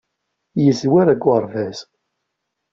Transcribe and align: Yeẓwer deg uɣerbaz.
Yeẓwer 0.63 1.05
deg 1.09 1.23
uɣerbaz. 1.23 1.77